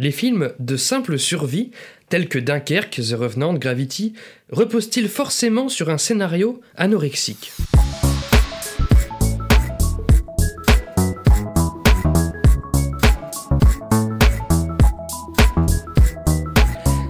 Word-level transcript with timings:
Les 0.00 0.12
films 0.12 0.52
de 0.60 0.76
simple 0.76 1.18
survie, 1.18 1.72
tels 2.08 2.28
que 2.28 2.38
Dunkerque, 2.38 3.00
The 3.02 3.14
Revenant, 3.18 3.54
Gravity, 3.54 4.12
reposent-ils 4.48 5.08
forcément 5.08 5.68
sur 5.68 5.90
un 5.90 5.98
scénario 5.98 6.60
anorexique? 6.76 7.50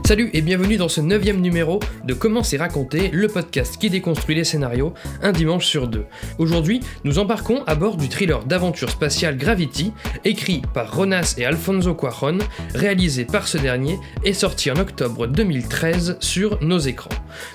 Salut 0.09 0.31
et 0.33 0.41
bienvenue 0.41 0.79
dans 0.79 0.89
ce 0.89 1.03
neuvième 1.03 1.43
numéro 1.43 1.81
de 2.07 2.15
Comment 2.15 2.43
c'est 2.43 2.57
raconté, 2.57 3.11
le 3.11 3.29
podcast 3.29 3.77
qui 3.77 3.91
déconstruit 3.91 4.37
les 4.37 4.45
scénarios 4.45 4.95
un 5.21 5.33
dimanche 5.33 5.67
sur 5.67 5.87
deux. 5.87 6.07
Aujourd'hui, 6.39 6.81
nous 7.05 7.19
embarquons 7.19 7.63
à 7.67 7.75
bord 7.75 7.99
du 7.99 8.09
thriller 8.09 8.43
d'aventure 8.47 8.89
spatiale 8.89 9.37
Gravity, 9.37 9.93
écrit 10.25 10.63
par 10.73 10.97
Ronas 10.97 11.35
et 11.37 11.45
Alfonso 11.45 11.95
Cuarón, 11.95 12.39
réalisé 12.75 13.27
par 13.27 13.47
ce 13.47 13.59
dernier 13.59 13.99
et 14.25 14.33
sorti 14.33 14.71
en 14.71 14.77
octobre 14.77 15.27
2013 15.27 16.17
sur 16.21 16.59
nos 16.63 16.79
écrans. 16.79 17.11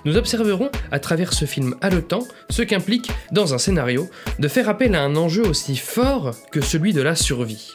Nous 0.05 0.16
observerons 0.16 0.70
à 0.91 0.99
travers 0.99 1.33
ce 1.33 1.45
film 1.45 1.73
haletant 1.81 2.22
ce 2.52 2.61
qu'implique, 2.61 3.09
dans 3.31 3.55
un 3.55 3.58
scénario, 3.58 4.11
de 4.38 4.47
faire 4.47 4.70
appel 4.70 4.94
à 4.94 5.02
un 5.02 5.16
enjeu 5.16 5.41
aussi 5.41 5.75
fort 5.75 6.35
que 6.52 6.61
celui 6.61 6.94
de 6.94 7.02
la 7.02 7.16
survie. 7.16 7.73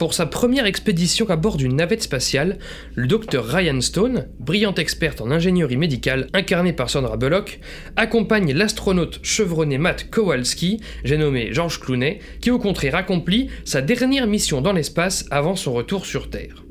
Pour 0.00 0.14
sa 0.14 0.24
première 0.24 0.64
expédition 0.64 1.28
à 1.28 1.36
bord 1.36 1.58
d'une 1.58 1.76
navette 1.76 2.02
spatiale, 2.02 2.58
le 2.94 3.06
docteur 3.06 3.44
Ryan 3.44 3.82
Stone, 3.82 4.28
brillante 4.38 4.78
experte 4.78 5.20
en 5.20 5.30
ingénierie 5.30 5.76
médicale 5.76 6.26
incarnée 6.32 6.72
par 6.72 6.88
Sandra 6.88 7.18
Bullock, 7.18 7.60
accompagne 7.96 8.54
l'astronaute 8.54 9.20
chevronné 9.22 9.76
Matt 9.76 10.08
Kowalski, 10.08 10.80
j'ai 11.04 11.18
nommé 11.18 11.52
George 11.52 11.80
Clooney, 11.80 12.20
qui 12.40 12.50
au 12.50 12.58
contraire 12.58 12.94
accomplit 12.94 13.50
sa 13.66 13.82
dernière 13.82 14.26
mission 14.26 14.62
dans 14.62 14.72
l'espace 14.72 15.26
avant 15.30 15.54
son 15.54 15.74
retour 15.74 16.06
sur 16.06 16.30
Terre. 16.30 16.64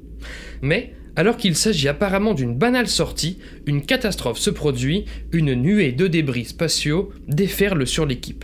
Mais, 0.63 0.95
alors 1.15 1.37
qu'il 1.37 1.55
s'agit 1.55 1.87
apparemment 1.87 2.33
d'une 2.33 2.57
banale 2.57 2.87
sortie, 2.87 3.37
une 3.67 3.85
catastrophe 3.85 4.39
se 4.39 4.49
produit, 4.49 5.05
une 5.31 5.53
nuée 5.53 5.91
de 5.91 6.07
débris 6.07 6.45
spatiaux 6.45 7.11
déferle 7.27 7.85
sur 7.85 8.07
l'équipe. 8.07 8.43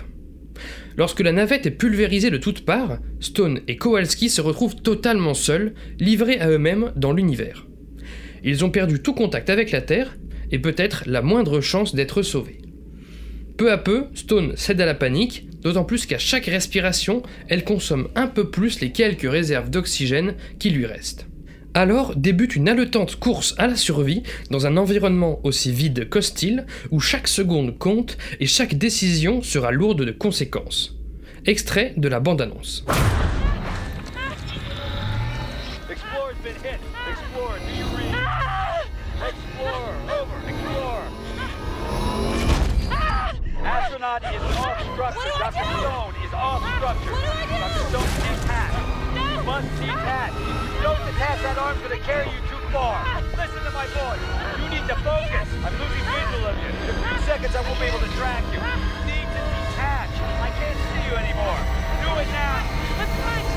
Lorsque 0.98 1.20
la 1.20 1.32
navette 1.32 1.66
est 1.66 1.72
pulvérisée 1.72 2.30
de 2.30 2.38
toutes 2.38 2.66
parts, 2.66 3.00
Stone 3.20 3.60
et 3.68 3.76
Kowalski 3.76 4.30
se 4.30 4.42
retrouvent 4.42 4.76
totalement 4.76 5.34
seuls, 5.34 5.74
livrés 6.00 6.40
à 6.40 6.50
eux-mêmes 6.50 6.92
dans 6.96 7.12
l'univers. 7.12 7.68
Ils 8.44 8.64
ont 8.64 8.70
perdu 8.70 9.02
tout 9.02 9.14
contact 9.14 9.50
avec 9.50 9.72
la 9.72 9.82
Terre, 9.82 10.16
et 10.52 10.60
peut-être 10.60 11.04
la 11.08 11.22
moindre 11.22 11.60
chance 11.60 11.96
d'être 11.96 12.22
sauvés. 12.22 12.60
Peu 13.58 13.72
à 13.72 13.78
peu, 13.78 14.06
Stone 14.14 14.54
cède 14.56 14.80
à 14.80 14.86
la 14.86 14.94
panique, 14.94 15.48
d'autant 15.62 15.84
plus 15.84 16.06
qu'à 16.06 16.18
chaque 16.18 16.46
respiration, 16.46 17.24
elle 17.48 17.64
consomme 17.64 18.10
un 18.16 18.28
peu 18.28 18.50
plus 18.50 18.80
les 18.82 18.92
quelques 18.92 19.30
réserves 19.30 19.70
d'oxygène 19.70 20.36
qui 20.60 20.70
lui 20.70 20.86
restent. 20.86 21.28
Alors 21.78 22.16
débute 22.16 22.56
une 22.56 22.70
haletante 22.70 23.18
course 23.18 23.54
à 23.58 23.68
la 23.68 23.76
survie 23.76 24.24
dans 24.50 24.66
un 24.66 24.78
environnement 24.78 25.42
aussi 25.44 25.74
vide 25.74 26.08
qu'hostile 26.08 26.66
où 26.90 27.02
chaque 27.02 27.28
seconde 27.28 27.78
compte 27.78 28.18
et 28.40 28.46
chaque 28.46 28.76
décision 28.76 29.44
sera 29.44 29.72
lourde 29.72 30.06
de 30.06 30.12
conséquences. 30.12 30.96
Extrait 31.46 31.94
de 31.98 32.08
la 32.08 32.22
bande-annonce. 32.22 32.86
Don't 47.92 48.14
detach 48.22 48.78
You 49.18 49.42
must 49.44 49.70
detach. 49.82 50.34
Don't 50.84 51.02
detach 51.10 51.42
that 51.42 51.58
arm's 51.58 51.82
gonna 51.82 51.98
carry 52.06 52.30
you 52.30 52.38
too 52.46 52.62
far. 52.70 53.02
Listen 53.34 53.64
to 53.66 53.72
my 53.74 53.88
voice. 53.98 54.22
You 54.62 54.70
need 54.70 54.86
to 54.86 54.96
focus. 55.02 55.50
I'm 55.66 55.74
losing 55.82 56.06
visual 56.06 56.46
of 56.46 56.56
you. 56.62 56.70
In 56.86 56.94
a 56.94 57.02
few 57.02 57.18
seconds, 57.26 57.56
I 57.56 57.62
won't 57.66 57.80
be 57.80 57.86
able 57.90 58.06
to 58.06 58.14
track 58.14 58.46
you. 58.54 58.62
You 58.62 59.02
need 59.10 59.26
to 59.26 59.42
detach. 59.42 60.14
I 60.22 60.54
can't 60.54 60.80
see 60.94 61.02
you 61.10 61.16
anymore. 61.18 61.58
Do 62.06 62.10
it 62.22 62.30
now. 62.30 63.55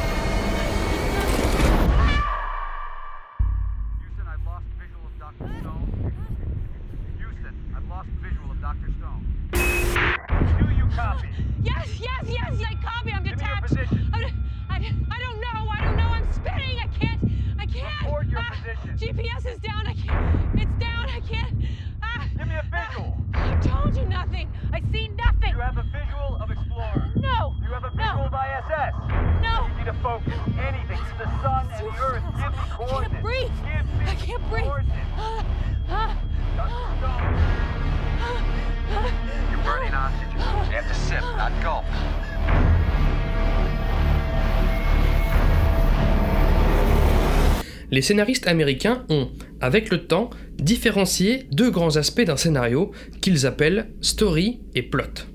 Les 47.91 48.03
scénaristes 48.03 48.47
américains 48.47 49.05
ont, 49.09 49.31
avec 49.61 49.91
le 49.91 50.07
temps, 50.07 50.31
différencié 50.59 51.47
deux 51.53 51.71
grands 51.71 51.97
aspects 51.97 52.21
d'un 52.21 52.37
scénario 52.37 52.91
qu'ils 53.21 53.47
appellent 53.47 53.91
story 54.01 54.61
et 54.75 54.83
plot. 54.83 55.27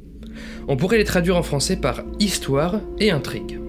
On 0.67 0.77
pourrait 0.77 0.97
les 0.97 1.03
traduire 1.03 1.37
en 1.37 1.43
français 1.43 1.77
par 1.77 2.03
histoire 2.19 2.79
et 2.99 3.11
intrigue. 3.11 3.62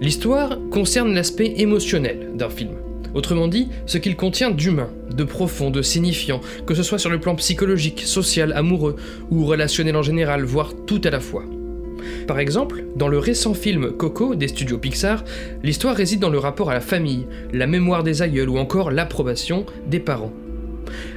L'histoire 0.00 0.58
concerne 0.70 1.14
l'aspect 1.14 1.54
émotionnel 1.56 2.30
d'un 2.34 2.50
film. 2.50 2.72
Autrement 3.14 3.48
dit, 3.48 3.68
ce 3.86 3.96
qu'il 3.96 4.14
contient 4.14 4.50
d'humain, 4.50 4.90
de 5.10 5.24
profond, 5.24 5.70
de 5.70 5.80
signifiant, 5.80 6.42
que 6.66 6.74
ce 6.74 6.82
soit 6.82 6.98
sur 6.98 7.08
le 7.08 7.18
plan 7.18 7.34
psychologique, 7.34 8.02
social, 8.02 8.52
amoureux 8.52 8.96
ou 9.30 9.46
relationnel 9.46 9.96
en 9.96 10.02
général, 10.02 10.44
voire 10.44 10.74
tout 10.86 11.00
à 11.02 11.10
la 11.10 11.20
fois. 11.20 11.44
Par 12.26 12.38
exemple, 12.38 12.84
dans 12.94 13.08
le 13.08 13.18
récent 13.18 13.54
film 13.54 13.92
Coco 13.92 14.34
des 14.34 14.48
studios 14.48 14.76
Pixar, 14.76 15.24
l'histoire 15.62 15.96
réside 15.96 16.20
dans 16.20 16.28
le 16.28 16.38
rapport 16.38 16.70
à 16.70 16.74
la 16.74 16.80
famille, 16.80 17.26
la 17.54 17.66
mémoire 17.66 18.02
des 18.02 18.20
aïeuls 18.20 18.50
ou 18.50 18.58
encore 18.58 18.90
l'approbation 18.90 19.64
des 19.88 20.00
parents. 20.00 20.32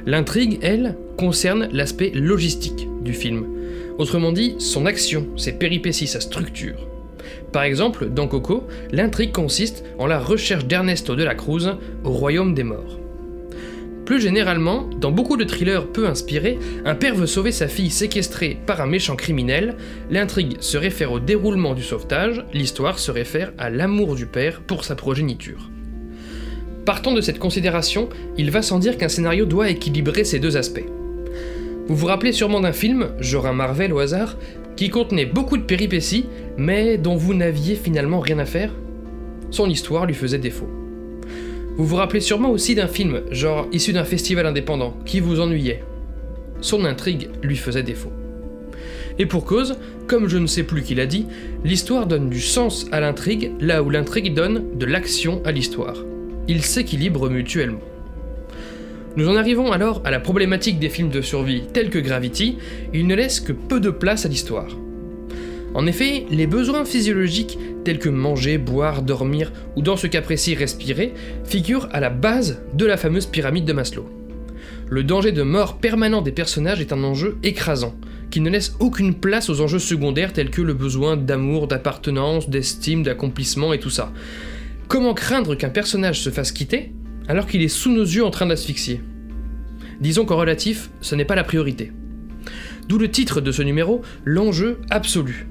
L'intrigue, 0.06 0.58
elle, 0.62 0.96
concerne 1.18 1.68
l'aspect 1.70 2.12
logistique 2.14 2.88
du 3.02 3.12
film. 3.12 3.46
Autrement 3.98 4.32
dit, 4.32 4.54
son 4.58 4.86
action, 4.86 5.26
ses 5.36 5.52
péripéties, 5.52 6.06
sa 6.06 6.20
structure. 6.20 6.89
Par 7.52 7.64
exemple, 7.64 8.08
dans 8.08 8.28
Coco, 8.28 8.66
l'intrigue 8.92 9.32
consiste 9.32 9.84
en 9.98 10.06
la 10.06 10.18
recherche 10.18 10.66
d'Ernesto 10.66 11.16
de 11.16 11.24
la 11.24 11.34
Cruz 11.34 11.76
au 12.04 12.10
royaume 12.10 12.54
des 12.54 12.62
morts. 12.62 12.98
Plus 14.04 14.20
généralement, 14.20 14.88
dans 15.00 15.12
beaucoup 15.12 15.36
de 15.36 15.44
thrillers 15.44 15.86
peu 15.86 16.06
inspirés, 16.06 16.58
un 16.84 16.96
père 16.96 17.14
veut 17.14 17.26
sauver 17.26 17.52
sa 17.52 17.68
fille 17.68 17.90
séquestrée 17.90 18.58
par 18.66 18.80
un 18.80 18.86
méchant 18.86 19.14
criminel, 19.14 19.76
l'intrigue 20.10 20.56
se 20.60 20.76
réfère 20.76 21.12
au 21.12 21.20
déroulement 21.20 21.74
du 21.74 21.82
sauvetage, 21.82 22.44
l'histoire 22.52 22.98
se 22.98 23.12
réfère 23.12 23.52
à 23.56 23.70
l'amour 23.70 24.16
du 24.16 24.26
père 24.26 24.62
pour 24.62 24.84
sa 24.84 24.96
progéniture. 24.96 25.70
Partant 26.84 27.12
de 27.12 27.20
cette 27.20 27.38
considération, 27.38 28.08
il 28.36 28.50
va 28.50 28.62
sans 28.62 28.80
dire 28.80 28.96
qu'un 28.98 29.08
scénario 29.08 29.44
doit 29.44 29.70
équilibrer 29.70 30.24
ces 30.24 30.40
deux 30.40 30.56
aspects. 30.56 30.86
Vous 31.86 31.94
vous 31.94 32.06
rappelez 32.06 32.32
sûrement 32.32 32.60
d'un 32.60 32.72
film, 32.72 33.10
genre 33.20 33.52
Marvel 33.52 33.92
au 33.92 33.98
hasard, 33.98 34.36
qui 34.76 34.88
contenait 34.88 35.26
beaucoup 35.26 35.56
de 35.56 35.62
péripéties, 35.62 36.26
mais 36.56 36.98
dont 36.98 37.16
vous 37.16 37.34
n'aviez 37.34 37.74
finalement 37.74 38.20
rien 38.20 38.38
à 38.38 38.44
faire 38.44 38.72
Son 39.50 39.68
histoire 39.68 40.06
lui 40.06 40.14
faisait 40.14 40.38
défaut. 40.38 40.68
Vous 41.76 41.86
vous 41.86 41.96
rappelez 41.96 42.20
sûrement 42.20 42.50
aussi 42.50 42.74
d'un 42.74 42.88
film, 42.88 43.22
genre 43.30 43.66
issu 43.72 43.92
d'un 43.92 44.04
festival 44.04 44.46
indépendant, 44.46 44.94
qui 45.04 45.20
vous 45.20 45.40
ennuyait. 45.40 45.82
Son 46.60 46.84
intrigue 46.84 47.28
lui 47.42 47.56
faisait 47.56 47.82
défaut. 47.82 48.12
Et 49.18 49.26
pour 49.26 49.44
cause, 49.44 49.76
comme 50.06 50.28
je 50.28 50.38
ne 50.38 50.46
sais 50.46 50.62
plus 50.62 50.82
qui 50.82 50.94
l'a 50.94 51.06
dit, 51.06 51.26
l'histoire 51.64 52.06
donne 52.06 52.30
du 52.30 52.40
sens 52.40 52.86
à 52.92 53.00
l'intrigue 53.00 53.52
là 53.60 53.82
où 53.82 53.90
l'intrigue 53.90 54.34
donne 54.34 54.78
de 54.78 54.86
l'action 54.86 55.42
à 55.44 55.52
l'histoire. 55.52 55.96
Ils 56.48 56.62
s'équilibrent 56.62 57.30
mutuellement. 57.30 57.80
Nous 59.16 59.28
en 59.28 59.36
arrivons 59.36 59.72
alors 59.72 60.02
à 60.04 60.10
la 60.12 60.20
problématique 60.20 60.78
des 60.78 60.88
films 60.88 61.10
de 61.10 61.20
survie 61.20 61.62
tels 61.72 61.90
que 61.90 61.98
Gravity, 61.98 62.58
ils 62.94 63.06
ne 63.06 63.14
laissent 63.16 63.40
que 63.40 63.52
peu 63.52 63.80
de 63.80 63.90
place 63.90 64.24
à 64.24 64.28
l'histoire. 64.28 64.68
En 65.74 65.86
effet, 65.86 66.26
les 66.30 66.46
besoins 66.46 66.84
physiologiques 66.84 67.58
tels 67.84 67.98
que 67.98 68.08
manger, 68.08 68.58
boire, 68.58 69.02
dormir 69.02 69.52
ou 69.76 69.82
dans 69.82 69.96
ce 69.96 70.06
cas 70.06 70.22
précis 70.22 70.54
respirer 70.54 71.12
figurent 71.44 71.88
à 71.92 72.00
la 72.00 72.10
base 72.10 72.62
de 72.74 72.86
la 72.86 72.96
fameuse 72.96 73.26
pyramide 73.26 73.64
de 73.64 73.72
Maslow. 73.72 74.08
Le 74.88 75.02
danger 75.02 75.32
de 75.32 75.42
mort 75.42 75.78
permanent 75.78 76.22
des 76.22 76.32
personnages 76.32 76.80
est 76.80 76.92
un 76.92 77.02
enjeu 77.02 77.38
écrasant, 77.42 77.94
qui 78.30 78.40
ne 78.40 78.50
laisse 78.50 78.74
aucune 78.78 79.14
place 79.14 79.48
aux 79.50 79.60
enjeux 79.60 79.78
secondaires 79.78 80.32
tels 80.32 80.50
que 80.50 80.62
le 80.62 80.74
besoin 80.74 81.16
d'amour, 81.16 81.66
d'appartenance, 81.66 82.48
d'estime, 82.48 83.02
d'accomplissement 83.02 83.72
et 83.72 83.80
tout 83.80 83.90
ça. 83.90 84.12
Comment 84.88 85.14
craindre 85.14 85.54
qu'un 85.56 85.68
personnage 85.68 86.20
se 86.20 86.30
fasse 86.30 86.52
quitter? 86.52 86.92
Alors 87.30 87.46
qu'il 87.46 87.62
est 87.62 87.68
sous 87.68 87.92
nos 87.92 88.02
yeux 88.02 88.24
en 88.24 88.32
train 88.32 88.46
d'asphyxier 88.46 89.02
Disons 90.00 90.24
qu'en 90.24 90.36
relatif, 90.36 90.90
ce 91.00 91.14
n'est 91.14 91.24
pas 91.24 91.36
la 91.36 91.44
priorité. 91.44 91.92
D'où 92.88 92.98
le 92.98 93.08
titre 93.08 93.40
de 93.40 93.52
ce 93.52 93.62
numéro, 93.62 94.02
l'enjeu 94.24 94.80
absolu. 94.90 95.46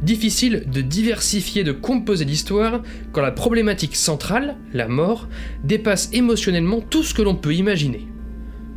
Difficile 0.00 0.62
de 0.72 0.80
diversifier, 0.80 1.64
de 1.64 1.72
composer 1.72 2.24
l'histoire 2.24 2.84
quand 3.10 3.20
la 3.20 3.32
problématique 3.32 3.96
centrale, 3.96 4.58
la 4.72 4.86
mort, 4.86 5.28
dépasse 5.64 6.08
émotionnellement 6.12 6.80
tout 6.80 7.02
ce 7.02 7.14
que 7.14 7.22
l'on 7.22 7.34
peut 7.34 7.54
imaginer. 7.54 8.06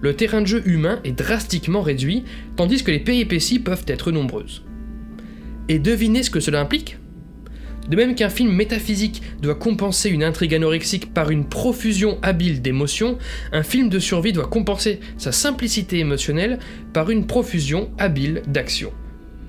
Le 0.02 0.16
terrain 0.16 0.42
de 0.42 0.48
jeu 0.48 0.68
humain 0.68 1.00
est 1.04 1.12
drastiquement 1.12 1.84
réduit, 1.84 2.24
tandis 2.56 2.84
que 2.84 2.90
les 2.90 3.02
péripéties 3.02 3.60
peuvent 3.60 3.86
être 3.86 4.12
nombreuses. 4.12 4.64
Et 5.70 5.78
devinez 5.78 6.24
ce 6.24 6.32
que 6.32 6.40
cela 6.40 6.60
implique? 6.60 6.98
De 7.92 7.98
même 7.98 8.16
qu'un 8.16 8.30
film 8.30 8.54
métaphysique 8.54 9.22
doit 9.42 9.54
compenser 9.54 10.10
une 10.10 10.24
intrigue 10.24 10.56
anorexique 10.56 11.14
par 11.14 11.30
une 11.30 11.46
profusion 11.46 12.18
habile 12.22 12.62
d'émotions, 12.62 13.18
un 13.52 13.64
film 13.64 13.90
de 13.90 14.00
survie 14.00 14.32
doit 14.32 14.48
compenser 14.48 15.02
sa 15.18 15.34
simplicité 15.34 16.00
émotionnelle 16.00 16.60
par 16.94 17.10
une 17.10 17.28
profusion 17.28 17.92
habile 17.98 18.44
d'action. 18.48 18.94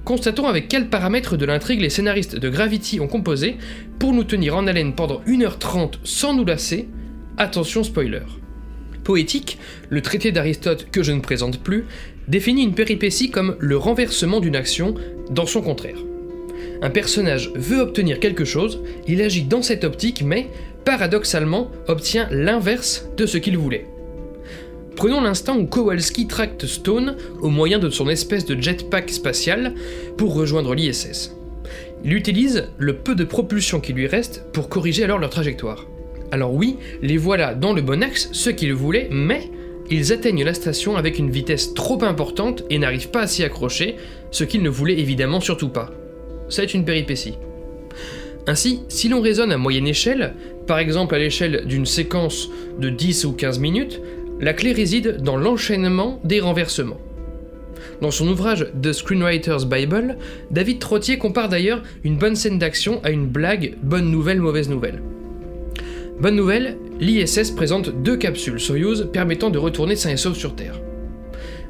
Constatons 0.05 0.49
avec 0.49 0.67
quels 0.67 0.91
paramètres 0.91 1.37
de 1.37 1.45
l'intrigue 1.45 1.81
les 1.81 1.89
scénaristes 1.89 2.35
de 2.35 2.49
Gravity 2.49 2.99
ont 2.99 3.07
composé 3.07 3.59
pour 4.01 4.13
nous 4.13 4.25
tenir 4.25 4.57
en 4.57 4.67
haleine 4.67 4.97
pendant 4.97 5.21
1h30 5.21 5.99
sans 6.03 6.35
nous 6.35 6.45
lasser. 6.45 6.89
Attention 7.37 7.85
spoiler. 7.85 8.23
Poétique, 9.05 9.59
le 9.89 10.03
traité 10.03 10.33
d'Aristote 10.33 10.91
que 10.91 11.05
je 11.05 11.13
ne 11.13 11.21
présente 11.21 11.61
plus 11.61 11.85
définit 12.27 12.65
une 12.65 12.75
péripétie 12.75 13.31
comme 13.31 13.55
le 13.61 13.77
renversement 13.77 14.41
d'une 14.41 14.57
action 14.57 14.95
dans 15.31 15.47
son 15.47 15.63
contraire. 15.63 15.99
Un 16.83 16.91
personnage 16.91 17.53
veut 17.55 17.79
obtenir 17.79 18.19
quelque 18.19 18.45
chose, 18.45 18.81
il 19.07 19.23
agit 19.23 19.45
dans 19.45 19.63
cette 19.63 19.85
optique, 19.85 20.23
mais, 20.25 20.49
paradoxalement, 20.85 21.71
obtient 21.87 22.27
l'inverse 22.33 23.09
de 23.17 23.25
ce 23.25 23.39
qu'il 23.39 23.57
voulait. 23.57 23.87
Prenons 24.97 25.21
l'instant 25.21 25.57
où 25.57 25.67
Kowalski 25.67 26.27
tracte 26.27 26.67
Stone 26.67 27.17
au 27.41 27.51
moyen 27.51 27.79
de 27.79 27.89
son 27.89 28.09
espèce 28.09 28.45
de 28.45 28.61
jetpack 28.61 29.11
spatial 29.11 29.75
pour 30.17 30.35
rejoindre 30.35 30.75
l'ISS. 30.75 31.37
Il 32.05 32.15
utilise 32.15 32.69
le 32.79 32.97
peu 32.97 33.15
de 33.15 33.25
propulsion 33.25 33.79
qui 33.81 33.93
lui 33.93 34.09
reste 34.09 34.45
pour 34.53 34.69
corriger 34.69 35.05
alors 35.05 35.21
leur 35.21 35.31
trajectoire. 35.31 35.87
Alors 36.33 36.53
oui, 36.53 36.79
les 37.01 37.17
voilà 37.17 37.55
dans 37.55 37.73
le 37.73 37.83
bon 37.83 38.03
axe, 38.03 38.29
ce 38.33 38.51
qu'ils 38.51 38.75
voulaient, 38.75 39.09
mais 39.13 39.51
ils 39.89 40.13
atteignent 40.13 40.45
la 40.45 40.55
station 40.55 40.97
avec 40.97 41.21
une 41.21 41.31
vitesse 41.31 41.75
trop 41.75 42.03
importante 42.03 42.65
et 42.71 42.79
n'arrivent 42.79 43.11
pas 43.11 43.23
à 43.23 43.27
s'y 43.29 43.45
accrocher, 43.45 43.97
ce 44.33 44.43
qu'ils 44.43 44.63
ne 44.63 44.71
voulaient 44.71 44.99
évidemment 44.99 45.41
surtout 45.41 45.69
pas. 45.69 45.93
C'est 46.53 46.75
une 46.75 46.85
péripétie. 46.85 47.39
Ainsi, 48.47 48.81
si 48.89 49.09
l'on 49.09 49.23
raisonne 49.23 49.53
à 49.53 49.57
moyenne 49.57 49.87
échelle, 49.87 50.35
par 50.67 50.79
exemple 50.79 51.15
à 51.15 51.19
l'échelle 51.19 51.65
d'une 51.65 51.87
séquence 51.87 52.51
de 52.79 52.91
10 52.91 53.25
ou 53.25 53.33
15 53.33 53.59
minutes, 53.59 54.03
la 54.39 54.53
clé 54.53 54.73
réside 54.73 55.23
dans 55.23 55.39
l'enchaînement 55.39 56.21
des 56.25 56.41
renversements. 56.41 57.01
Dans 58.03 58.11
son 58.11 58.29
ouvrage 58.29 58.67
The 58.83 58.93
Screenwriter's 58.93 59.65
Bible, 59.65 60.19
David 60.51 60.79
Trottier 60.79 61.17
compare 61.17 61.49
d'ailleurs 61.49 61.83
une 62.05 62.19
bonne 62.19 62.37
scène 62.37 62.59
d'action 62.59 63.01
à 63.03 63.13
une 63.13 63.29
blague 63.29 63.79
bonne 63.83 64.11
nouvelle, 64.11 64.43
mauvaise 64.43 64.69
nouvelle. 64.69 65.01
Bonne 66.21 66.37
nouvelle, 66.37 66.77
l'ISS 67.01 67.51
présente 67.53 68.03
deux 68.03 68.19
capsules 68.19 68.61
Soyuz 68.61 69.09
permettant 69.11 69.49
de 69.49 69.59
retourner 69.59 69.97
sain 69.97 70.11
et 70.11 70.19
sauf 70.19 70.37
sur 70.37 70.55
Terre. 70.55 70.79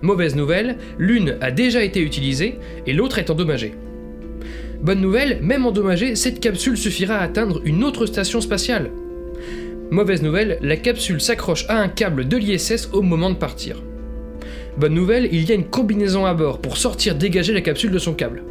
Mauvaise 0.01 0.35
nouvelle, 0.35 0.77
l'une 0.99 1.37
a 1.41 1.53
déjà 1.53 1.85
été 1.85 2.01
utilisée 2.01 2.59
et 2.89 2.93
l'autre 2.93 3.21
est 3.21 3.31
endommagée. 3.31 3.75
Bonne 4.83 5.01
nouvelle, 5.01 5.39
même 5.43 5.65
endommagée, 5.65 6.17
cette 6.17 6.41
capsule 6.41 6.77
suffira 6.77 7.15
à 7.15 7.23
atteindre 7.23 7.63
une 7.65 7.85
autre 7.85 8.05
station 8.05 8.41
spatiale. 8.41 8.91
Mauvaise 9.93 10.23
nouvelle, 10.23 10.59
la 10.61 10.77
capsule 10.77 11.21
s'accroche 11.21 11.67
à 11.69 11.79
un 11.79 11.87
câble 11.87 12.27
de 12.27 12.37
l'ISS 12.37 12.89
au 12.93 13.01
moment 13.01 13.31
de 13.31 13.37
partir. 13.37 13.81
Bonne 14.77 14.95
nouvelle, 14.95 15.29
il 15.31 15.49
y 15.49 15.53
a 15.53 15.55
une 15.55 15.71
combinaison 15.71 16.27
à 16.27 16.35
bord 16.35 16.61
pour 16.61 16.79
sortir 16.79 17.15
dégager 17.15 17.53
la 17.53 17.61
capsule 17.61 17.93
de 17.93 17.99
son 18.01 18.13
câble. 18.13 18.43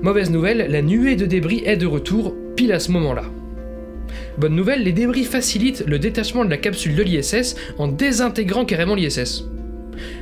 Mauvaise 0.00 0.30
nouvelle, 0.30 0.70
la 0.70 0.80
nuée 0.80 1.16
de 1.16 1.26
débris 1.26 1.64
est 1.66 1.76
de 1.76 1.86
retour 1.86 2.36
pile 2.54 2.70
à 2.70 2.78
ce 2.78 2.92
moment-là. 2.92 3.24
Bonne 4.38 4.54
nouvelle, 4.54 4.84
les 4.84 4.92
débris 4.92 5.24
facilitent 5.24 5.82
le 5.88 5.98
détachement 5.98 6.44
de 6.44 6.50
la 6.50 6.56
capsule 6.56 6.94
de 6.94 7.02
l'ISS 7.02 7.56
en 7.78 7.88
désintégrant 7.88 8.64
carrément 8.64 8.94
l'ISS. 8.94 9.48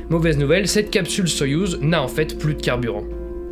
Mauvaise 0.09 0.39
nouvelle, 0.39 0.67
cette 0.67 0.89
capsule 0.89 1.27
Soyuz 1.27 1.77
n'a 1.79 2.01
en 2.01 2.07
fait 2.07 2.39
plus 2.39 2.55
de 2.55 2.61
carburant 2.61 3.05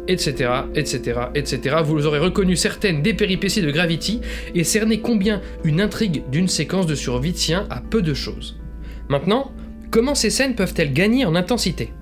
etc., 0.09 0.51
etc., 0.75 1.19
etc. 1.35 1.77
Vous 1.85 2.05
aurez 2.05 2.19
reconnu 2.19 2.55
certaines 2.55 3.01
des 3.01 3.13
péripéties 3.13 3.61
de 3.61 3.71
Gravity 3.71 4.19
et 4.55 4.63
cerné 4.63 4.99
combien 4.99 5.41
une 5.63 5.79
intrigue 5.79 6.23
d'une 6.29 6.47
séquence 6.47 6.87
de 6.87 6.95
survie 6.95 7.33
tient 7.33 7.67
à 7.69 7.79
peu 7.79 8.01
de 8.01 8.13
choses. 8.13 8.59
Maintenant, 9.07 9.51
comment 9.91 10.15
ces 10.15 10.31
scènes 10.31 10.55
peuvent-elles 10.55 10.93
gagner 10.93 11.25
en 11.25 11.35
intensité? 11.35 11.93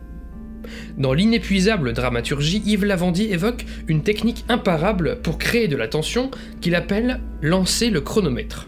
Dans 0.98 1.14
l'inépuisable 1.14 1.94
dramaturgie, 1.94 2.64
Yves 2.66 2.86
Lavandier 2.86 3.32
évoque 3.32 3.66
une 3.88 4.04
technique 4.04 4.46
imparable 4.50 5.20
pour 5.22 5.38
créer 5.38 5.68
de 5.68 5.78
la 5.78 5.88
tension 5.88 6.32
qu'il 6.62 6.76
appelle 6.76 7.20
lancer 7.42 7.90
le 7.90 8.02
chronomètre. 8.02 8.68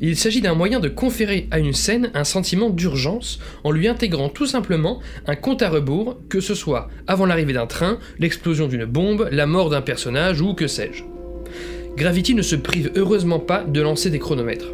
Il 0.00 0.16
s'agit 0.16 0.40
d'un 0.40 0.54
moyen 0.54 0.80
de 0.80 0.88
conférer 0.88 1.48
à 1.50 1.58
une 1.58 1.72
scène 1.72 2.10
un 2.14 2.24
sentiment 2.24 2.70
d'urgence 2.70 3.38
en 3.64 3.70
lui 3.70 3.88
intégrant 3.88 4.28
tout 4.28 4.46
simplement 4.46 5.00
un 5.26 5.36
compte 5.36 5.62
à 5.62 5.68
rebours, 5.68 6.18
que 6.28 6.40
ce 6.40 6.54
soit 6.54 6.88
avant 7.06 7.26
l'arrivée 7.26 7.52
d'un 7.52 7.66
train, 7.66 7.98
l'explosion 8.18 8.68
d'une 8.68 8.84
bombe, 8.84 9.28
la 9.30 9.46
mort 9.46 9.70
d'un 9.70 9.82
personnage 9.82 10.40
ou 10.40 10.54
que 10.54 10.66
sais-je. 10.66 11.02
Gravity 11.96 12.34
ne 12.34 12.42
se 12.42 12.56
prive 12.56 12.92
heureusement 12.94 13.38
pas 13.38 13.64
de 13.64 13.80
lancer 13.80 14.10
des 14.10 14.18
chronomètres. 14.18 14.68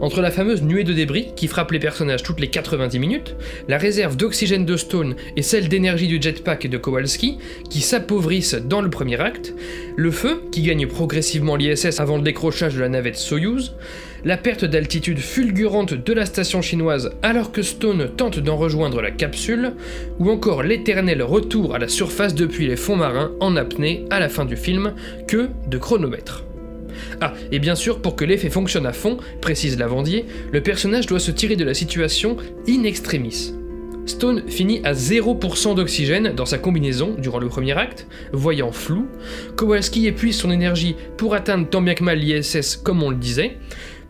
Entre 0.00 0.20
la 0.20 0.30
fameuse 0.30 0.62
nuée 0.62 0.84
de 0.84 0.92
débris 0.92 1.28
qui 1.36 1.46
frappe 1.46 1.70
les 1.70 1.78
personnages 1.78 2.22
toutes 2.22 2.40
les 2.40 2.48
90 2.48 2.98
minutes, 2.98 3.36
la 3.68 3.78
réserve 3.78 4.16
d'oxygène 4.16 4.66
de 4.66 4.76
Stone 4.76 5.14
et 5.36 5.42
celle 5.42 5.68
d'énergie 5.68 6.08
du 6.08 6.20
jetpack 6.20 6.66
de 6.66 6.78
Kowalski 6.78 7.38
qui 7.70 7.80
s'appauvrissent 7.80 8.54
dans 8.54 8.80
le 8.80 8.90
premier 8.90 9.20
acte, 9.20 9.54
le 9.96 10.10
feu 10.10 10.42
qui 10.50 10.62
gagne 10.62 10.86
progressivement 10.86 11.56
l'ISS 11.56 12.00
avant 12.00 12.16
le 12.16 12.22
décrochage 12.22 12.74
de 12.74 12.80
la 12.80 12.88
navette 12.88 13.16
Soyuz, 13.16 13.74
la 14.24 14.36
perte 14.36 14.64
d'altitude 14.64 15.18
fulgurante 15.18 15.94
de 15.94 16.12
la 16.12 16.26
station 16.26 16.62
chinoise 16.62 17.12
alors 17.22 17.52
que 17.52 17.62
Stone 17.62 18.10
tente 18.16 18.38
d'en 18.38 18.56
rejoindre 18.56 19.02
la 19.02 19.10
capsule, 19.10 19.72
ou 20.18 20.30
encore 20.30 20.62
l'éternel 20.62 21.22
retour 21.22 21.74
à 21.74 21.78
la 21.78 21.88
surface 21.88 22.34
depuis 22.34 22.66
les 22.66 22.76
fonds 22.76 22.96
marins 22.96 23.32
en 23.40 23.56
apnée 23.56 24.04
à 24.10 24.20
la 24.20 24.28
fin 24.28 24.44
du 24.44 24.56
film, 24.56 24.94
que 25.26 25.48
de 25.66 25.78
chronomètre. 25.78 26.44
Ah, 27.20 27.34
et 27.50 27.58
bien 27.58 27.74
sûr, 27.74 28.00
pour 28.00 28.16
que 28.16 28.24
l'effet 28.24 28.50
fonctionne 28.50 28.86
à 28.86 28.92
fond, 28.92 29.18
précise 29.40 29.78
Lavandier, 29.78 30.26
le 30.52 30.62
personnage 30.62 31.06
doit 31.06 31.20
se 31.20 31.30
tirer 31.30 31.56
de 31.56 31.64
la 31.64 31.74
situation 31.74 32.36
in 32.68 32.84
extremis. 32.84 33.54
Stone 34.06 34.42
finit 34.48 34.80
à 34.84 34.94
0% 34.94 35.76
d'oxygène 35.76 36.32
dans 36.34 36.46
sa 36.46 36.58
combinaison 36.58 37.14
durant 37.18 37.38
le 37.38 37.48
premier 37.48 37.78
acte, 37.78 38.06
voyant 38.32 38.72
flou. 38.72 39.06
Kowalski 39.56 40.06
épuise 40.06 40.36
son 40.36 40.50
énergie 40.50 40.96
pour 41.16 41.34
atteindre 41.34 41.68
tant 41.68 41.80
bien 41.80 41.94
que 41.94 42.02
mal 42.02 42.18
l'ISS 42.18 42.76
comme 42.76 43.02
on 43.02 43.10
le 43.10 43.16
disait. 43.16 43.58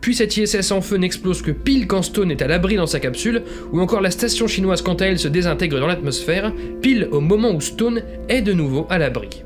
Puis 0.01 0.15
cette 0.15 0.35
ISS 0.35 0.71
en 0.71 0.81
feu 0.81 0.97
n'explose 0.97 1.41
que 1.41 1.51
pile 1.51 1.87
quand 1.87 2.01
Stone 2.01 2.31
est 2.31 2.41
à 2.41 2.47
l'abri 2.47 2.75
dans 2.75 2.87
sa 2.87 2.99
capsule, 2.99 3.43
ou 3.71 3.79
encore 3.79 4.01
la 4.01 4.11
station 4.11 4.47
chinoise 4.47 4.81
quant 4.81 4.95
à 4.95 5.05
elle 5.05 5.19
se 5.19 5.29
désintègre 5.29 5.79
dans 5.79 5.87
l'atmosphère, 5.87 6.51
pile 6.81 7.07
au 7.11 7.21
moment 7.21 7.51
où 7.51 7.61
Stone 7.61 8.01
est 8.27 8.41
de 8.41 8.51
nouveau 8.51 8.85
à 8.89 8.97
l'abri. 8.97 9.43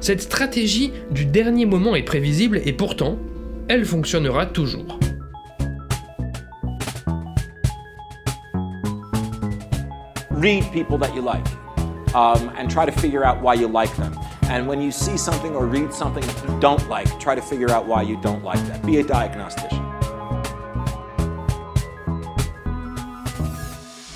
Cette 0.00 0.22
stratégie 0.22 0.92
du 1.10 1.24
dernier 1.24 1.66
moment 1.66 1.94
est 1.96 2.02
prévisible 2.02 2.60
et 2.64 2.72
pourtant, 2.72 3.18
elle 3.68 3.84
fonctionnera 3.84 4.46
toujours. 4.46 4.98
read 10.38 10.64
people 10.72 10.98
that 10.98 11.14
you 11.14 11.20
like 11.20 11.44
um, 12.14 12.50
and 12.56 12.70
try 12.70 12.86
to 12.86 12.92
figure 12.92 13.24
out 13.24 13.42
why 13.42 13.54
you 13.54 13.68
like 13.68 13.94
them. 13.96 14.16
And 14.50 14.66
when 14.66 14.80
you 14.80 14.90
see 14.90 15.18
something 15.18 15.54
or 15.54 15.66
read 15.66 15.92
something 15.92 16.24
that 16.24 16.44
you 16.44 16.58
don't 16.60 16.88
like, 16.88 17.08
try 17.18 17.34
to 17.34 17.42
figure 17.42 17.70
out 17.70 17.86
why 17.86 18.02
you 18.02 18.16
don't 18.22 18.42
like 18.44 18.60
that. 18.68 18.84
Be 18.86 18.98
a 18.98 19.02
diagnostician. 19.02 19.84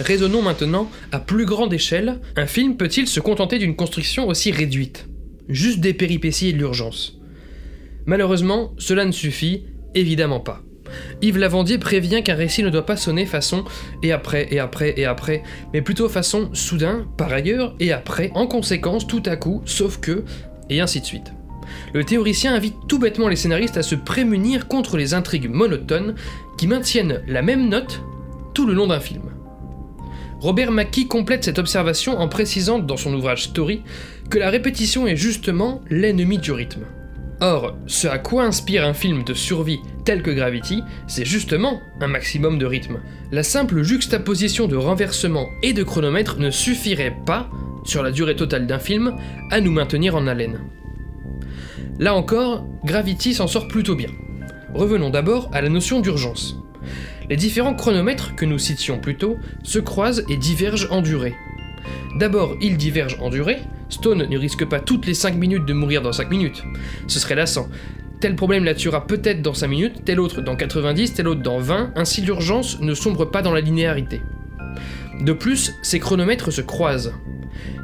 Raisonnons 0.01 0.43
maintenant 0.43 0.89
à 1.13 1.21
plus 1.21 1.45
grande 1.45 1.73
échelle, 1.73 2.21
un 2.37 2.47
film 2.47 2.77
peut-il 2.77 3.07
se 3.07 3.21
contenter 3.21 3.59
d'une 3.59 3.77
construction 3.77 4.27
aussi 4.27 4.51
réduite? 4.51 5.07
Juste 5.49 5.81
des 5.81 5.95
péripéties 5.95 6.49
et 6.49 6.53
de 6.53 6.59
l'urgence 6.59 7.19
Malheureusement, 8.07 8.73
cela 8.79 9.05
ne 9.05 9.13
suffit 9.13 9.65
évidemment 9.95 10.41
pas. 10.41 10.63
Yves 11.23 11.39
Lavandier 11.39 11.79
prévient 11.79 12.23
qu'un 12.23 12.35
récit 12.35 12.63
ne 12.63 12.71
doit 12.71 12.87
pas 12.87 12.97
sonner 12.97 13.27
façon 13.27 13.65
et 14.03 14.13
après, 14.13 14.49
et 14.51 14.59
après, 14.59 14.95
et 14.97 15.05
après, 15.05 15.43
mais 15.73 15.83
plutôt 15.83 16.09
façon 16.09 16.51
soudain, 16.53 17.07
par 17.17 17.33
ailleurs, 17.33 17.75
et 17.81 17.93
après, 17.93 18.31
en 18.35 18.47
conséquence, 18.47 19.07
tout 19.07 19.23
à 19.27 19.37
coup, 19.37 19.63
sauf 19.65 19.99
que, 20.01 20.25
et 20.69 20.81
ainsi 20.81 21.01
de 21.01 21.07
suite. 21.07 21.33
Le 21.95 22.05
théoricien 22.05 22.55
invite 22.55 22.75
tout 22.89 22.99
bêtement 22.99 23.29
les 23.29 23.37
scénaristes 23.37 23.77
à 23.77 23.83
se 23.83 23.95
prémunir 23.95 24.69
contre 24.69 24.97
les 24.97 25.15
intrigues 25.15 25.49
monotones 25.49 26.15
qui 26.59 26.67
maintiennent 26.67 27.23
la 27.27 27.43
même 27.43 27.69
note 27.69 28.03
tout 28.55 28.67
le 28.67 28.75
long 28.75 28.87
d'un 28.87 29.01
film. 29.01 29.32
Robert 30.43 30.73
Mackie 30.73 31.07
complète 31.07 31.45
cette 31.45 31.61
observation 31.61 32.19
en 32.19 32.27
précisant 32.27 32.81
dans 32.81 32.97
son 32.97 33.15
ouvrage 33.15 33.45
Story 33.45 33.83
que 34.29 34.41
la 34.41 34.51
répétition 34.51 35.07
est 35.07 35.15
justement 35.15 35.83
l'ennemi 35.89 36.37
du 36.39 36.51
rythme. 36.51 36.83
Or, 37.41 37.77
ce 37.87 38.09
à 38.09 38.19
quoi 38.19 38.43
inspire 38.43 38.85
un 38.85 38.93
film 38.93 39.23
de 39.23 39.35
survie 39.35 39.79
tel 40.05 40.21
que 40.21 40.33
Gravity, 40.33 40.83
c'est 41.07 41.25
justement 41.25 41.81
un 42.01 42.09
maximum 42.09 42.59
de 42.59 42.67
rythme. 42.67 42.99
La 43.31 43.45
simple 43.45 43.85
juxtaposition 43.85 44.67
de 44.67 44.75
renversement 44.75 45.47
et 45.63 45.75
de 45.75 45.85
chronomètre 45.85 46.41
ne 46.41 46.51
suffirait 46.51 47.17
pas, 47.25 47.49
sur 47.85 48.03
la 48.03 48.11
durée 48.11 48.35
totale 48.35 48.67
d'un 48.67 48.81
film, 48.81 49.15
à 49.53 49.61
nous 49.61 49.71
maintenir 49.71 50.17
en 50.17 50.27
haleine. 50.27 50.59
Là 52.01 52.17
encore, 52.17 52.67
Gravity 52.85 53.35
s'en 53.35 53.47
sort 53.47 53.69
plutôt 53.69 53.95
bien. 53.95 54.11
Revenons 54.75 55.11
d'abord 55.11 55.51
à 55.53 55.63
la 55.63 55.69
notion 55.69 56.01
d'urgence. 56.01 56.57
Les 57.33 57.37
différents 57.37 57.73
chronomètres 57.73 58.35
que 58.35 58.45
nous 58.45 58.59
citions 58.59 58.99
plus 58.99 59.17
tôt 59.17 59.39
se 59.63 59.79
croisent 59.79 60.23
et 60.29 60.37
divergent 60.37 60.89
en 60.91 61.01
durée. 61.01 61.35
D'abord, 62.19 62.59
ils 62.61 62.77
divergent 62.77 63.17
en 63.23 63.31
durée, 63.31 63.61
Stone 63.89 64.27
ne 64.29 64.37
risque 64.37 64.67
pas 64.67 64.81
toutes 64.81 65.07
les 65.07 65.15
5 65.15 65.37
minutes 65.37 65.65
de 65.65 65.73
mourir 65.73 66.03
dans 66.03 66.13
5 66.13 66.29
minutes. 66.29 66.63
Ce 67.07 67.19
serait 67.19 67.35
lassant. 67.35 67.71
Tel 68.21 68.37
problème 68.37 68.67
la 68.67 68.75
tuera 68.75 69.07
peut-être 69.07 69.41
dans 69.41 69.55
5 69.55 69.67
minutes, 69.67 70.05
tel 70.05 70.21
autre 70.21 70.43
dans 70.43 70.57
90, 70.57 71.15
tel 71.15 71.27
autre 71.27 71.41
dans 71.41 71.59
20, 71.59 71.93
ainsi 71.97 72.21
l'urgence 72.21 72.83
ne 72.83 72.93
sombre 72.93 73.25
pas 73.25 73.41
dans 73.41 73.55
la 73.55 73.63
linéarité. 73.63 74.21
De 75.19 75.33
plus, 75.33 75.73
ces 75.81 76.01
chronomètres 76.01 76.53
se 76.53 76.61
croisent. 76.61 77.15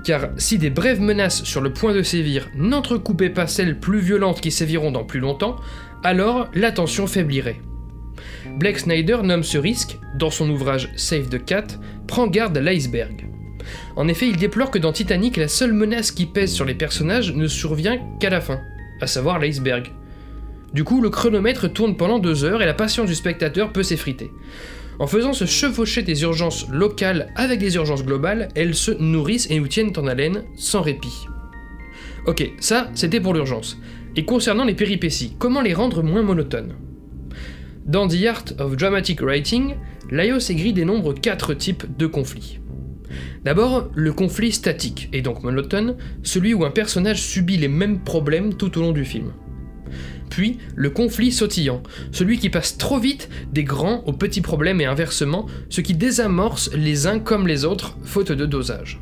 Car 0.05 0.29
si 0.37 0.59
des 0.59 0.69
brèves 0.69 1.01
menaces 1.01 1.43
sur 1.45 1.63
le 1.63 1.73
point 1.73 1.95
de 1.95 2.03
sévir 2.03 2.51
n'entrecoupaient 2.55 3.31
pas 3.31 3.47
celles 3.47 3.81
plus 3.81 4.01
violentes 4.01 4.43
qui 4.43 4.51
séviront 4.51 4.91
dans 4.91 5.05
plus 5.05 5.21
longtemps, 5.21 5.57
alors 6.05 6.51
la 6.53 6.71
tension 6.71 7.07
faiblirait. 7.07 7.63
Blake 8.59 8.79
Snyder 8.79 9.19
nomme 9.23 9.43
ce 9.43 9.59
risque, 9.59 9.99
dans 10.19 10.31
son 10.31 10.49
ouvrage 10.51 10.91
Save 10.97 11.29
the 11.29 11.45
Cat, 11.45 11.67
Prends 12.07 12.27
garde 12.27 12.57
à 12.57 12.61
l'iceberg. 12.61 13.27
En 13.97 14.09
effet, 14.09 14.29
il 14.29 14.37
déplore 14.37 14.71
que 14.71 14.79
dans 14.79 14.93
Titanic, 14.93 15.37
la 15.37 15.49
seule 15.49 15.73
menace 15.73 16.11
qui 16.11 16.27
pèse 16.27 16.53
sur 16.53 16.65
les 16.65 16.75
personnages 16.75 17.35
ne 17.35 17.47
survient 17.47 17.99
qu'à 18.19 18.31
la 18.31 18.41
fin, 18.41 18.61
à 19.01 19.07
savoir 19.07 19.39
l'iceberg. 19.39 19.93
Du 20.73 20.85
coup, 20.85 21.01
le 21.01 21.11
chronomètre 21.11 21.73
tourne 21.73 21.97
pendant 21.97 22.19
deux 22.19 22.45
heures 22.45 22.63
et 22.63 22.67
la 22.67 22.75
patience 22.75 23.09
du 23.09 23.15
spectateur 23.15 23.73
peut 23.73 23.83
s'effriter. 23.83 24.31
En 24.99 25.07
faisant 25.07 25.33
se 25.33 25.45
chevaucher 25.45 26.03
des 26.03 26.23
urgences 26.23 26.69
locales 26.71 27.33
avec 27.37 27.61
des 27.61 27.77
urgences 27.77 28.05
globales, 28.05 28.49
elles 28.55 28.75
se 28.75 28.91
nourrissent 28.91 29.51
et 29.51 29.59
nous 29.59 29.69
tiennent 29.69 29.93
en 29.97 30.07
haleine 30.07 30.45
sans 30.57 30.83
répit. 30.83 31.27
Ok, 32.27 32.51
ça, 32.59 32.91
c'était 32.95 33.21
pour 33.21 33.33
l'urgence. 33.33 33.79
Et 34.17 34.25
concernant 34.25 34.65
les 34.65 34.75
péripéties, 34.75 35.37
comment 35.39 35.61
les 35.61 35.75
rendre 35.75 36.03
moins 36.03 36.23
monotones? 36.23 36.75
Dans 37.89 38.07
The 38.07 38.27
Art 38.27 38.45
of 38.59 38.77
Dramatic 38.77 39.23
Writing, 39.23 39.77
Laios 40.11 40.51
écrit 40.51 40.75
des 40.75 40.85
nombres 40.85 41.15
quatre 41.15 41.55
types 41.55 41.85
de 41.97 42.07
conflits. 42.07 42.61
D'abord, 43.47 43.91
le 43.95 44.13
conflit 44.13 44.53
statique, 44.53 45.09
et 45.15 45.23
donc 45.23 45.43
monotone, 45.43 45.97
celui 46.23 46.53
où 46.53 46.67
un 46.67 46.71
personnage 46.71 47.23
subit 47.23 47.57
les 47.57 47.69
mêmes 47.69 48.01
problèmes 48.01 48.53
tout 48.53 48.77
au 48.77 48.83
long 48.83 48.93
du 48.93 49.07
film. 49.07 49.33
Puis, 50.29 50.59
le 50.77 50.91
conflit 50.91 51.33
sautillant, 51.33 51.83
celui 52.13 52.39
qui 52.39 52.51
passe 52.51 52.77
trop 52.77 52.99
vite 52.99 53.31
des 53.55 53.65
grands 53.65 54.05
aux 54.05 54.13
petits 54.13 54.43
problèmes 54.43 54.83
et 54.83 54.87
inversement, 54.87 55.47
ce 55.71 55.81
qui 55.81 55.95
désamorce 55.95 56.71
les 56.75 57.07
uns 57.07 57.21
comme 57.21 57.47
les 57.47 57.65
autres, 57.65 57.97
faute 58.03 58.33
de 58.33 58.45
dosage. 58.45 59.01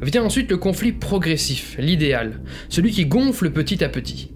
Vient 0.00 0.24
ensuite 0.24 0.50
le 0.50 0.56
conflit 0.56 0.92
progressif, 0.92 1.76
l'idéal, 1.78 2.40
celui 2.70 2.92
qui 2.92 3.04
gonfle 3.04 3.50
petit 3.50 3.84
à 3.84 3.90
petit. 3.90 4.32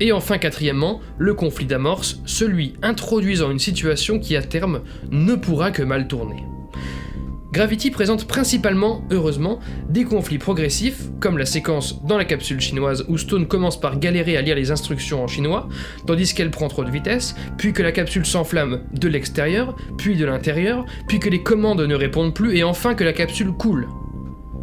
Et 0.00 0.12
enfin, 0.12 0.38
quatrièmement, 0.38 1.00
le 1.18 1.34
conflit 1.34 1.66
d'amorce, 1.66 2.20
celui 2.24 2.72
introduisant 2.82 3.50
une 3.50 3.58
situation 3.58 4.18
qui 4.18 4.34
à 4.34 4.42
terme 4.42 4.80
ne 5.10 5.34
pourra 5.34 5.70
que 5.70 5.82
mal 5.82 6.08
tourner. 6.08 6.42
Gravity 7.52 7.90
présente 7.90 8.28
principalement, 8.28 9.02
heureusement, 9.10 9.58
des 9.88 10.04
conflits 10.04 10.38
progressifs, 10.38 11.10
comme 11.18 11.36
la 11.36 11.46
séquence 11.46 12.00
dans 12.04 12.16
la 12.16 12.24
capsule 12.24 12.60
chinoise 12.60 13.04
où 13.08 13.18
Stone 13.18 13.48
commence 13.48 13.78
par 13.78 13.98
galérer 13.98 14.36
à 14.36 14.40
lire 14.40 14.54
les 14.54 14.70
instructions 14.70 15.24
en 15.24 15.26
chinois, 15.26 15.68
tandis 16.06 16.32
qu'elle 16.32 16.52
prend 16.52 16.68
trop 16.68 16.84
de 16.84 16.90
vitesse, 16.90 17.34
puis 17.58 17.72
que 17.72 17.82
la 17.82 17.90
capsule 17.90 18.24
s'enflamme 18.24 18.82
de 18.92 19.08
l'extérieur, 19.08 19.76
puis 19.98 20.16
de 20.16 20.24
l'intérieur, 20.24 20.86
puis 21.08 21.18
que 21.18 21.28
les 21.28 21.42
commandes 21.42 21.80
ne 21.80 21.94
répondent 21.96 22.34
plus, 22.34 22.56
et 22.56 22.62
enfin 22.62 22.94
que 22.94 23.02
la 23.02 23.12
capsule 23.12 23.50
coule. 23.50 23.88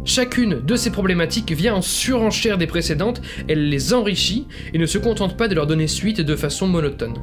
Chacune 0.08 0.62
de 0.64 0.74
ces 0.74 0.90
problématiques 0.90 1.52
vient 1.52 1.74
en 1.74 1.82
surenchère 1.82 2.56
des 2.56 2.66
précédentes, 2.66 3.20
elle 3.46 3.68
les 3.68 3.92
enrichit 3.92 4.48
et 4.72 4.78
ne 4.78 4.86
se 4.86 4.96
contente 4.96 5.36
pas 5.36 5.48
de 5.48 5.54
leur 5.54 5.66
donner 5.66 5.86
suite 5.86 6.22
de 6.22 6.34
façon 6.34 6.66
monotone. 6.66 7.18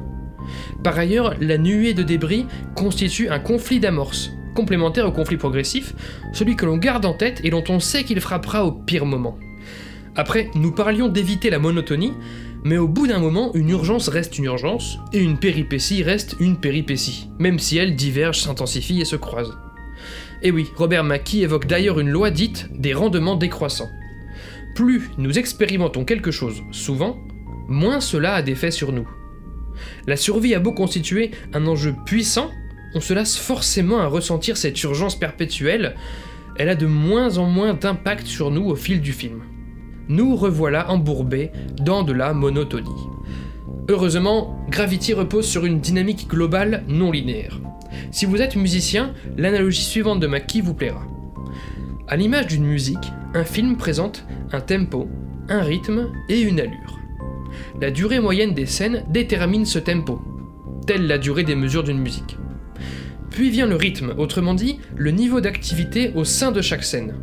Par 0.84 0.96
ailleurs, 0.96 1.34
la 1.40 1.58
nuée 1.58 1.94
de 1.94 2.04
débris 2.04 2.46
constitue 2.76 3.28
un 3.28 3.40
conflit 3.40 3.80
d'amorce, 3.80 4.30
complémentaire 4.54 5.08
au 5.08 5.10
conflit 5.10 5.36
progressif, 5.36 5.94
celui 6.32 6.54
que 6.54 6.64
l'on 6.64 6.76
garde 6.76 7.04
en 7.04 7.12
tête 7.12 7.40
et 7.42 7.50
dont 7.50 7.64
on 7.68 7.80
sait 7.80 8.04
qu'il 8.04 8.20
frappera 8.20 8.64
au 8.64 8.70
pire 8.70 9.04
moment. 9.04 9.36
Après, 10.14 10.48
nous 10.54 10.70
parlions 10.70 11.08
d'éviter 11.08 11.50
la 11.50 11.58
monotonie, 11.58 12.12
mais 12.62 12.78
au 12.78 12.86
bout 12.86 13.08
d'un 13.08 13.18
moment, 13.18 13.52
une 13.54 13.70
urgence 13.70 14.06
reste 14.06 14.38
une 14.38 14.44
urgence, 14.44 15.00
et 15.12 15.18
une 15.18 15.38
péripétie 15.38 16.04
reste 16.04 16.36
une 16.38 16.56
péripétie, 16.56 17.30
même 17.40 17.58
si 17.58 17.78
elles 17.78 17.96
divergent, 17.96 18.42
s'intensifient 18.42 19.00
et 19.00 19.04
se 19.04 19.16
croisent. 19.16 19.58
Et 20.42 20.50
oui, 20.50 20.68
Robert 20.76 21.04
Mackie 21.04 21.42
évoque 21.42 21.66
d'ailleurs 21.66 22.00
une 22.00 22.10
loi 22.10 22.30
dite 22.30 22.68
des 22.72 22.94
rendements 22.94 23.36
décroissants. 23.36 23.90
Plus 24.74 25.10
nous 25.18 25.38
expérimentons 25.38 26.04
quelque 26.04 26.30
chose 26.30 26.62
souvent, 26.70 27.18
moins 27.68 28.00
cela 28.00 28.34
a 28.34 28.42
d'effet 28.42 28.70
sur 28.70 28.92
nous. 28.92 29.08
La 30.06 30.16
survie 30.16 30.54
a 30.54 30.60
beau 30.60 30.72
constituer 30.72 31.30
un 31.52 31.66
enjeu 31.66 31.94
puissant, 32.04 32.50
on 32.94 33.00
se 33.00 33.14
lasse 33.14 33.36
forcément 33.36 33.98
à 33.98 34.06
ressentir 34.06 34.56
cette 34.56 34.82
urgence 34.82 35.18
perpétuelle, 35.18 35.96
elle 36.58 36.68
a 36.68 36.74
de 36.74 36.86
moins 36.86 37.38
en 37.38 37.46
moins 37.46 37.74
d'impact 37.74 38.26
sur 38.26 38.50
nous 38.50 38.64
au 38.64 38.76
fil 38.76 39.00
du 39.00 39.12
film. 39.12 39.42
Nous 40.08 40.36
revoilà 40.36 40.90
embourbés 40.90 41.50
dans 41.78 42.02
de 42.02 42.12
la 42.12 42.32
monotonie. 42.32 42.88
Heureusement, 43.88 44.58
Gravity 44.68 45.14
repose 45.14 45.46
sur 45.46 45.64
une 45.64 45.78
dynamique 45.78 46.26
globale 46.28 46.82
non 46.88 47.12
linéaire. 47.12 47.60
Si 48.10 48.26
vous 48.26 48.42
êtes 48.42 48.56
musicien, 48.56 49.14
l'analogie 49.36 49.84
suivante 49.84 50.18
de 50.18 50.26
Mackie 50.26 50.60
vous 50.60 50.74
plaira. 50.74 51.06
À 52.08 52.16
l'image 52.16 52.48
d'une 52.48 52.64
musique, 52.64 53.12
un 53.34 53.44
film 53.44 53.76
présente 53.76 54.26
un 54.52 54.60
tempo, 54.60 55.08
un 55.48 55.62
rythme 55.62 56.10
et 56.28 56.40
une 56.40 56.58
allure. 56.58 56.98
La 57.80 57.92
durée 57.92 58.18
moyenne 58.18 58.54
des 58.54 58.66
scènes 58.66 59.04
détermine 59.08 59.64
ce 59.64 59.78
tempo, 59.78 60.20
telle 60.86 61.06
la 61.06 61.18
durée 61.18 61.44
des 61.44 61.54
mesures 61.54 61.84
d'une 61.84 62.00
musique. 62.00 62.38
Puis 63.30 63.50
vient 63.50 63.66
le 63.66 63.76
rythme, 63.76 64.14
autrement 64.18 64.54
dit, 64.54 64.80
le 64.96 65.12
niveau 65.12 65.40
d'activité 65.40 66.10
au 66.16 66.24
sein 66.24 66.50
de 66.50 66.60
chaque 66.60 66.84
scène. 66.84 67.14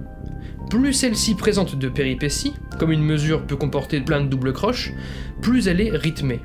Plus 0.69 0.93
celle-ci 0.93 1.35
présente 1.35 1.75
de 1.75 1.89
péripéties, 1.89 2.53
comme 2.79 2.91
une 2.91 3.03
mesure 3.03 3.45
peut 3.45 3.57
comporter 3.57 3.99
plein 3.99 4.21
de 4.21 4.27
doubles 4.27 4.53
croches, 4.53 4.93
plus 5.41 5.67
elle 5.67 5.81
est 5.81 5.91
rythmée. 5.91 6.39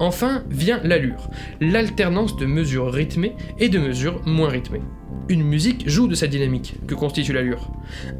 Enfin 0.00 0.44
vient 0.48 0.80
l'allure, 0.84 1.28
l'alternance 1.60 2.36
de 2.36 2.46
mesures 2.46 2.92
rythmées 2.92 3.34
et 3.58 3.68
de 3.68 3.78
mesures 3.78 4.22
moins 4.26 4.48
rythmées. 4.48 4.82
Une 5.28 5.42
musique 5.42 5.88
joue 5.88 6.06
de 6.06 6.14
cette 6.14 6.30
dynamique 6.30 6.74
que 6.86 6.94
constitue 6.94 7.32
l'allure. 7.32 7.70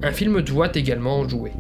Un 0.02 0.10
film 0.10 0.42
doit 0.42 0.70
également 0.74 1.20
en 1.20 1.28
jouer. 1.28 1.52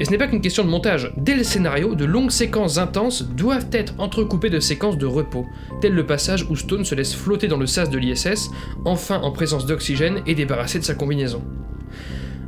Et 0.00 0.04
ce 0.04 0.10
n'est 0.10 0.18
pas 0.18 0.28
qu'une 0.28 0.40
question 0.40 0.64
de 0.64 0.70
montage. 0.70 1.12
Dès 1.16 1.34
le 1.34 1.42
scénario, 1.42 1.96
de 1.96 2.04
longues 2.04 2.30
séquences 2.30 2.78
intenses 2.78 3.24
doivent 3.24 3.68
être 3.72 3.94
entrecoupées 3.98 4.50
de 4.50 4.60
séquences 4.60 4.98
de 4.98 5.06
repos, 5.06 5.46
tel 5.80 5.92
le 5.92 6.06
passage 6.06 6.46
où 6.48 6.54
Stone 6.54 6.84
se 6.84 6.94
laisse 6.94 7.14
flotter 7.14 7.48
dans 7.48 7.56
le 7.56 7.66
sas 7.66 7.90
de 7.90 7.98
l'ISS, 7.98 8.50
enfin 8.84 9.20
en 9.20 9.32
présence 9.32 9.66
d'oxygène 9.66 10.22
et 10.26 10.36
débarrassé 10.36 10.78
de 10.78 10.84
sa 10.84 10.94
combinaison. 10.94 11.42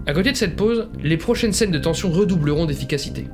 À 0.06 0.12
côté 0.12 0.30
de 0.30 0.36
cette 0.36 0.56
pause, 0.56 0.88
les 1.02 1.16
prochaines 1.16 1.52
scènes 1.52 1.72
de 1.72 1.78
tension 1.78 2.10
redoubleront 2.10 2.66
d'efficacité. 2.66 3.26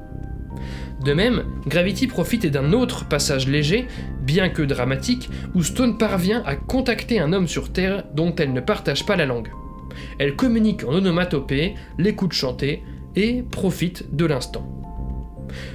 De 1.06 1.12
même, 1.12 1.44
Gravity 1.68 2.08
profite 2.08 2.46
d'un 2.46 2.72
autre 2.72 3.06
passage 3.06 3.46
léger, 3.46 3.86
bien 4.22 4.48
que 4.48 4.62
dramatique, 4.62 5.30
où 5.54 5.62
Stone 5.62 5.98
parvient 5.98 6.42
à 6.44 6.56
contacter 6.56 7.20
un 7.20 7.32
homme 7.32 7.46
sur 7.46 7.72
Terre 7.72 8.02
dont 8.12 8.34
elle 8.34 8.52
ne 8.52 8.60
partage 8.60 9.06
pas 9.06 9.14
la 9.14 9.24
langue. 9.24 9.52
Elle 10.18 10.34
communique 10.34 10.82
en 10.82 10.92
onomatopée, 10.92 11.74
l'écoute 11.96 12.32
chanter, 12.32 12.82
et 13.14 13.44
profite 13.48 14.16
de 14.16 14.26
l'instant. 14.26 14.68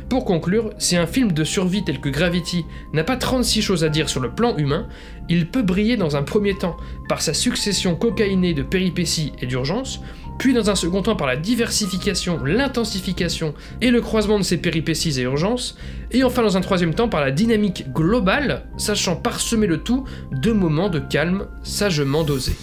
Pour 0.09 0.25
conclure, 0.25 0.71
si 0.77 0.97
un 0.97 1.07
film 1.07 1.31
de 1.31 1.45
survie 1.45 1.85
tel 1.85 2.01
que 2.01 2.09
Gravity 2.09 2.65
n'a 2.91 3.05
pas 3.05 3.15
36 3.15 3.61
choses 3.61 3.85
à 3.85 3.89
dire 3.89 4.09
sur 4.09 4.19
le 4.19 4.31
plan 4.31 4.57
humain, 4.57 4.89
il 5.29 5.47
peut 5.47 5.61
briller 5.61 5.95
dans 5.95 6.17
un 6.17 6.23
premier 6.23 6.57
temps 6.57 6.75
par 7.07 7.21
sa 7.21 7.33
succession 7.33 7.95
cocaïnée 7.95 8.53
de 8.53 8.63
péripéties 8.63 9.31
et 9.41 9.47
d'urgences, 9.47 10.01
puis 10.41 10.53
dans 10.53 10.71
un 10.71 10.75
second 10.75 11.03
temps 11.03 11.15
par 11.15 11.27
la 11.27 11.35
diversification, 11.37 12.43
l'intensification 12.43 13.53
et 13.79 13.91
le 13.91 14.01
croisement 14.01 14.39
de 14.39 14.43
ces 14.43 14.57
péripéties 14.57 15.19
et 15.19 15.21
urgences, 15.21 15.77
et 16.09 16.23
enfin 16.23 16.41
dans 16.41 16.57
un 16.57 16.61
troisième 16.61 16.95
temps 16.95 17.07
par 17.07 17.21
la 17.21 17.29
dynamique 17.29 17.93
globale, 17.93 18.63
sachant 18.75 19.15
parsemer 19.15 19.67
le 19.67 19.77
tout 19.77 20.03
de 20.31 20.51
moments 20.51 20.89
de 20.89 20.97
calme 20.97 21.45
sagement 21.61 22.23
dosés. 22.23 22.57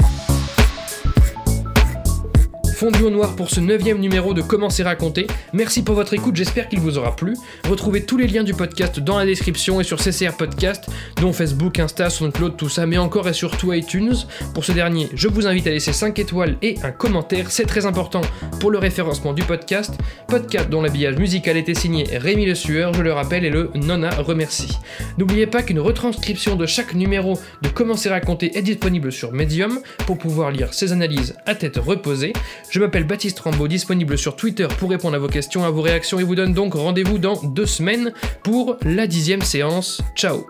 Fondu 2.78 3.02
au 3.02 3.10
noir 3.10 3.34
pour 3.34 3.50
ce 3.50 3.58
neuvième 3.58 3.98
numéro 3.98 4.34
de 4.34 4.40
Comment 4.40 4.70
c'est 4.70 4.84
raconté. 4.84 5.26
Merci 5.52 5.82
pour 5.82 5.96
votre 5.96 6.14
écoute, 6.14 6.36
j'espère 6.36 6.68
qu'il 6.68 6.78
vous 6.78 6.96
aura 6.96 7.16
plu. 7.16 7.34
Retrouvez 7.68 8.04
tous 8.04 8.16
les 8.16 8.28
liens 8.28 8.44
du 8.44 8.54
podcast 8.54 9.00
dans 9.00 9.18
la 9.18 9.26
description 9.26 9.80
et 9.80 9.84
sur 9.84 9.98
CCR 9.98 10.36
Podcast, 10.38 10.88
dont 11.20 11.32
Facebook, 11.32 11.80
Insta, 11.80 12.08
SoundCloud, 12.08 12.56
tout 12.56 12.68
ça, 12.68 12.86
mais 12.86 12.96
encore 12.96 13.26
et 13.28 13.32
surtout 13.32 13.72
iTunes. 13.72 14.14
Pour 14.54 14.64
ce 14.64 14.70
dernier, 14.70 15.08
je 15.12 15.26
vous 15.26 15.48
invite 15.48 15.66
à 15.66 15.70
laisser 15.70 15.92
5 15.92 16.16
étoiles 16.20 16.56
et 16.62 16.76
un 16.84 16.92
commentaire, 16.92 17.50
c'est 17.50 17.64
très 17.64 17.84
important 17.84 18.20
pour 18.60 18.70
le 18.70 18.78
référencement 18.78 19.32
du 19.32 19.42
podcast. 19.42 19.94
Podcast 20.28 20.70
dont 20.70 20.80
l'habillage 20.80 21.16
musical 21.16 21.56
était 21.56 21.74
signé 21.74 22.04
Rémi 22.16 22.46
Le 22.46 22.54
Sueur, 22.54 22.94
je 22.94 23.02
le 23.02 23.12
rappelle, 23.12 23.44
et 23.44 23.50
le 23.50 23.72
Nona 23.74 24.10
remercie. 24.10 24.78
N'oubliez 25.18 25.48
pas 25.48 25.64
qu'une 25.64 25.80
retranscription 25.80 26.54
de 26.54 26.66
chaque 26.66 26.94
numéro 26.94 27.40
de 27.60 27.70
Comment 27.70 27.96
c'est 27.96 28.10
raconté 28.10 28.56
est 28.56 28.62
disponible 28.62 29.10
sur 29.10 29.32
Medium 29.32 29.80
pour 30.06 30.16
pouvoir 30.16 30.52
lire 30.52 30.72
ces 30.72 30.92
analyses 30.92 31.34
à 31.44 31.56
tête 31.56 31.78
reposée. 31.78 32.32
Je 32.70 32.80
m'appelle 32.80 33.04
Baptiste 33.04 33.40
Rambaud, 33.40 33.68
disponible 33.68 34.18
sur 34.18 34.36
Twitter 34.36 34.68
pour 34.78 34.90
répondre 34.90 35.16
à 35.16 35.18
vos 35.18 35.28
questions, 35.28 35.64
à 35.64 35.70
vos 35.70 35.82
réactions 35.82 36.18
et 36.18 36.22
vous 36.22 36.34
donne 36.34 36.52
donc 36.52 36.74
rendez-vous 36.74 37.18
dans 37.18 37.40
deux 37.42 37.66
semaines 37.66 38.12
pour 38.42 38.76
la 38.82 39.06
dixième 39.06 39.42
séance. 39.42 40.02
Ciao 40.14 40.46